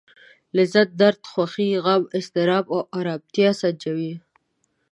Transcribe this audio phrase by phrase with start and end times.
[0.57, 2.65] لذت درد خوښي غم اضطراب
[2.97, 4.13] ارامتيا سنجوو.